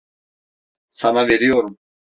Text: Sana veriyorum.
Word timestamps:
Sana 0.89 1.27
veriyorum. 1.27 1.77